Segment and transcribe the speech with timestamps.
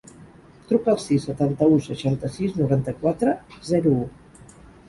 [0.69, 3.37] Truca al sis, setanta-u, seixanta-sis, noranta-quatre,
[3.73, 4.61] zero, u.